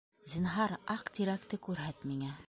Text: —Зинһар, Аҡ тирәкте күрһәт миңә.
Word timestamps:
—Зинһар, 0.35 0.71
Аҡ 0.95 1.11
тирәкте 1.19 1.59
күрһәт 1.69 2.09
миңә. 2.13 2.33